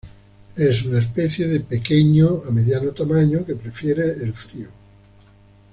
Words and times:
Es 0.55 0.81
una 0.81 0.97
especie 0.99 1.47
de 1.47 1.59
pequeño 1.59 2.41
a 2.43 2.49
mediano 2.49 2.89
tamaño 2.91 3.45
que 3.45 3.53
prefiere 3.53 4.05
el 4.09 4.33
frío. 4.33 4.69